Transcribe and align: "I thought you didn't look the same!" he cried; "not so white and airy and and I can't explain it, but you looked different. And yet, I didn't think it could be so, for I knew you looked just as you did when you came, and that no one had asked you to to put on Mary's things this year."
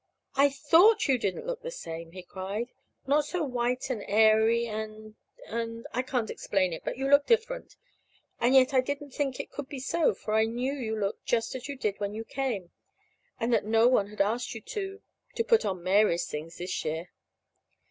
"I 0.33 0.49
thought 0.49 1.07
you 1.07 1.19
didn't 1.19 1.45
look 1.45 1.61
the 1.61 1.69
same!" 1.69 2.13
he 2.13 2.23
cried; 2.23 2.71
"not 3.05 3.23
so 3.23 3.43
white 3.43 3.91
and 3.91 4.03
airy 4.07 4.65
and 4.65 5.13
and 5.45 5.85
I 5.93 6.01
can't 6.01 6.31
explain 6.31 6.73
it, 6.73 6.83
but 6.83 6.97
you 6.97 7.07
looked 7.07 7.27
different. 7.27 7.75
And 8.39 8.55
yet, 8.55 8.73
I 8.73 8.81
didn't 8.81 9.11
think 9.11 9.39
it 9.39 9.51
could 9.51 9.69
be 9.69 9.79
so, 9.79 10.15
for 10.15 10.33
I 10.33 10.45
knew 10.45 10.73
you 10.73 10.99
looked 10.99 11.25
just 11.27 11.53
as 11.53 11.67
you 11.69 11.75
did 11.77 11.99
when 11.99 12.15
you 12.15 12.23
came, 12.23 12.71
and 13.39 13.53
that 13.53 13.63
no 13.65 13.87
one 13.87 14.07
had 14.07 14.21
asked 14.21 14.55
you 14.55 14.61
to 14.61 15.03
to 15.35 15.43
put 15.43 15.65
on 15.65 15.83
Mary's 15.83 16.25
things 16.25 16.57
this 16.57 16.83
year." 16.83 17.11